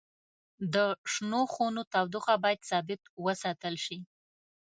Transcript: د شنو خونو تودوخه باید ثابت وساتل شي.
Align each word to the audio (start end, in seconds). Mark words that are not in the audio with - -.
د 0.73 0.75
شنو 1.11 1.41
خونو 1.53 1.81
تودوخه 1.93 2.35
باید 2.43 2.67
ثابت 2.69 3.01
وساتل 3.25 3.75
شي. 3.85 3.97